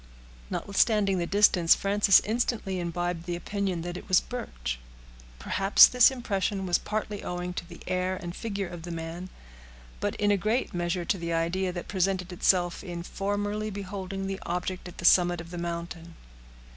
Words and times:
Notwithstanding 0.49 1.19
the 1.19 1.27
distance, 1.27 1.75
Frances 1.75 2.19
instantly 2.21 2.79
imbibed 2.79 3.27
the 3.27 3.35
opinion 3.35 3.83
that 3.83 3.95
it 3.97 4.07
was 4.07 4.19
Birch. 4.19 4.79
Perhaps 5.37 5.85
this 5.87 6.09
impression 6.09 6.65
was 6.65 6.79
partly 6.79 7.23
owing 7.23 7.53
to 7.53 7.69
the 7.69 7.81
air 7.85 8.15
and 8.15 8.35
figure 8.35 8.67
of 8.67 8.81
the 8.81 8.89
man, 8.89 9.29
but 9.99 10.15
in 10.15 10.31
a 10.31 10.37
great 10.37 10.73
measure 10.73 11.05
to 11.05 11.19
the 11.19 11.33
idea 11.33 11.71
that 11.71 11.87
presented 11.87 12.33
itself 12.33 12.83
on 12.83 13.03
formerly 13.03 13.69
beholding 13.69 14.25
the 14.25 14.39
object 14.43 14.87
at 14.87 14.97
the 14.97 15.05
summit 15.05 15.39
of 15.39 15.51
the 15.51 15.59
mountain. 15.59 16.15